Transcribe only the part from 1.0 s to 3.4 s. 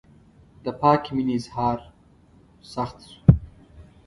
مینې اظهار سخت شو.